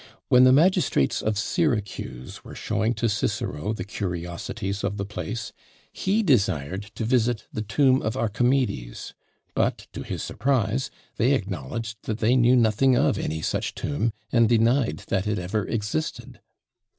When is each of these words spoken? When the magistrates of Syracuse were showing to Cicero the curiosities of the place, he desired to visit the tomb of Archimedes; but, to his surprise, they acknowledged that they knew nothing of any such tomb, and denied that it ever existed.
When 0.29 0.45
the 0.45 0.51
magistrates 0.51 1.21
of 1.21 1.37
Syracuse 1.37 2.43
were 2.43 2.55
showing 2.55 2.95
to 2.95 3.07
Cicero 3.07 3.71
the 3.71 3.83
curiosities 3.83 4.83
of 4.83 4.97
the 4.97 5.05
place, 5.05 5.53
he 5.93 6.23
desired 6.23 6.81
to 6.95 7.05
visit 7.05 7.45
the 7.53 7.61
tomb 7.61 8.01
of 8.01 8.17
Archimedes; 8.17 9.13
but, 9.53 9.85
to 9.93 10.01
his 10.01 10.23
surprise, 10.23 10.89
they 11.17 11.33
acknowledged 11.35 11.99
that 12.05 12.17
they 12.17 12.35
knew 12.35 12.55
nothing 12.55 12.97
of 12.97 13.19
any 13.19 13.43
such 13.43 13.75
tomb, 13.75 14.11
and 14.31 14.49
denied 14.49 15.03
that 15.09 15.27
it 15.27 15.37
ever 15.37 15.67
existed. 15.67 16.39